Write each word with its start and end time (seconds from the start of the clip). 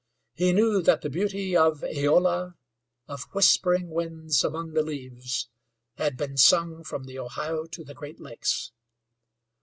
He 0.33 0.51
knew 0.51 0.81
that 0.81 1.01
the 1.01 1.11
beauty 1.11 1.55
of 1.55 1.83
Aola, 1.83 2.55
of 3.07 3.21
Whispering 3.35 3.91
Winds 3.91 4.43
Among 4.43 4.73
the 4.73 4.81
Leaves, 4.81 5.47
had 5.99 6.17
been 6.17 6.37
sung 6.37 6.83
from 6.83 7.03
the 7.03 7.19
Ohio 7.19 7.67
to 7.67 7.83
the 7.83 7.93
Great 7.93 8.19
Lakes. 8.19 8.71